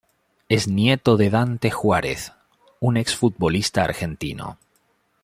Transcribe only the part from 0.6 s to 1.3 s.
nieto de